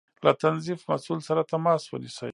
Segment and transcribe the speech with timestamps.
[0.25, 2.29] له تنظيف مسؤل سره تماس ونيسئ